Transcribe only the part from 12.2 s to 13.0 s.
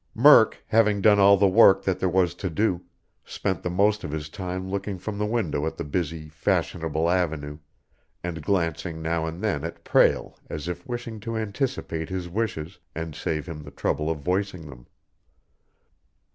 wishes